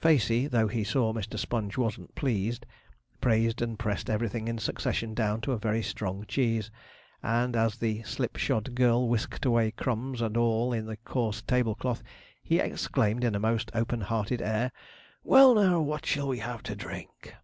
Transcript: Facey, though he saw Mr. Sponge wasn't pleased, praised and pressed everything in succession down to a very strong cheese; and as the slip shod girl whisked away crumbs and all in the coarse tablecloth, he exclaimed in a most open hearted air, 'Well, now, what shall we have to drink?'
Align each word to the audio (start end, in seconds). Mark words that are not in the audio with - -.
Facey, 0.00 0.48
though 0.48 0.66
he 0.66 0.82
saw 0.82 1.12
Mr. 1.12 1.38
Sponge 1.38 1.78
wasn't 1.78 2.12
pleased, 2.16 2.66
praised 3.20 3.62
and 3.62 3.78
pressed 3.78 4.10
everything 4.10 4.48
in 4.48 4.58
succession 4.58 5.14
down 5.14 5.40
to 5.42 5.52
a 5.52 5.56
very 5.56 5.84
strong 5.84 6.24
cheese; 6.26 6.68
and 7.22 7.54
as 7.54 7.76
the 7.76 8.02
slip 8.02 8.34
shod 8.34 8.74
girl 8.74 9.08
whisked 9.08 9.44
away 9.46 9.70
crumbs 9.70 10.20
and 10.20 10.36
all 10.36 10.72
in 10.72 10.86
the 10.86 10.96
coarse 10.96 11.42
tablecloth, 11.42 12.02
he 12.42 12.58
exclaimed 12.58 13.22
in 13.22 13.36
a 13.36 13.38
most 13.38 13.70
open 13.72 14.00
hearted 14.00 14.42
air, 14.42 14.72
'Well, 15.22 15.54
now, 15.54 15.80
what 15.80 16.04
shall 16.04 16.26
we 16.26 16.38
have 16.40 16.64
to 16.64 16.74
drink?' 16.74 17.36